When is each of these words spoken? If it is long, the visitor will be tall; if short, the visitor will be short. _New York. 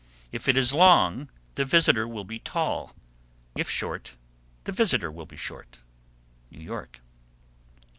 If 0.31 0.47
it 0.49 0.57
is 0.57 0.73
long, 0.73 1.29
the 1.53 1.63
visitor 1.63 2.07
will 2.07 2.23
be 2.23 2.39
tall; 2.39 2.95
if 3.55 3.69
short, 3.69 4.15
the 4.63 4.71
visitor 4.71 5.11
will 5.11 5.27
be 5.27 5.37
short. 5.37 5.77
_New 6.51 6.63
York. 6.63 7.01